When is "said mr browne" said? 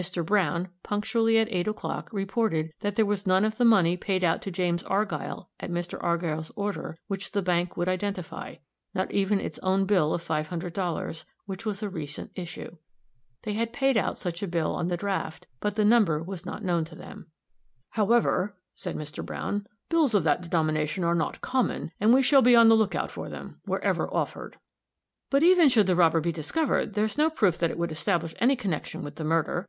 18.76-19.66